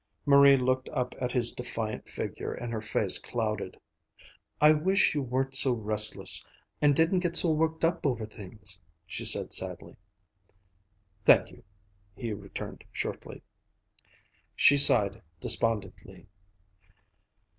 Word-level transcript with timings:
Marie 0.25 0.57
looked 0.57 0.89
up 0.89 1.13
at 1.21 1.31
his 1.33 1.51
defiant 1.51 2.09
figure 2.09 2.51
and 2.55 2.73
her 2.73 2.81
face 2.81 3.19
clouded. 3.19 3.77
"I 4.59 4.71
wish 4.71 5.13
you 5.13 5.21
weren't 5.21 5.53
so 5.55 5.73
restless, 5.73 6.43
and 6.81 6.95
didn't 6.95 7.19
get 7.19 7.35
so 7.35 7.51
worked 7.53 7.85
up 7.85 8.03
over 8.03 8.25
things," 8.25 8.81
she 9.05 9.23
said 9.23 9.53
sadly. 9.53 9.97
"Thank 11.23 11.51
you," 11.51 11.63
he 12.15 12.33
returned 12.33 12.83
shortly. 12.91 13.43
She 14.55 14.75
sighed 14.75 15.21
despondently. 15.39 16.25